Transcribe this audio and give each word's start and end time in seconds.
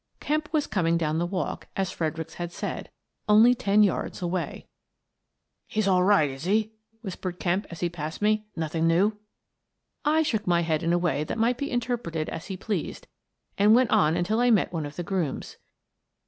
Kemp 0.19 0.51
was 0.51 0.65
coming 0.65 0.97
down 0.97 1.19
the 1.19 1.27
walk, 1.27 1.67
as 1.77 1.91
Fredericks 1.91 2.33
had 2.33 2.51
said, 2.51 2.89
only 3.29 3.53
ten 3.53 3.83
yards 3.83 4.19
away. 4.19 4.67
144 5.71 5.75
N 5.75 5.75
I 5.75 5.75
Resign 5.75 5.75
H5" 5.75 5.75
He's 5.75 5.87
all 5.87 6.03
right, 6.03 6.29
is 6.31 6.43
he?" 6.45 6.73
whispered 7.03 7.39
Kemp, 7.39 7.67
as 7.69 7.81
he 7.81 7.87
passed 7.89 8.19
me." 8.19 8.47
Nothing 8.55 8.87
new?" 8.87 9.19
I 10.19 10.23
shook 10.23 10.47
my 10.47 10.61
head 10.63 10.81
in 10.81 10.91
a 10.91 10.97
way 10.97 11.23
that 11.25 11.37
might 11.37 11.59
be 11.59 11.69
inter 11.69 11.97
preted 11.97 12.29
as 12.29 12.47
he 12.47 12.57
pleased 12.57 13.07
and 13.59 13.75
went 13.75 13.91
on 13.91 14.17
until 14.17 14.39
I 14.39 14.49
met 14.49 14.73
one 14.73 14.87
of 14.87 14.95
the 14.95 15.03
grooms. 15.03 15.57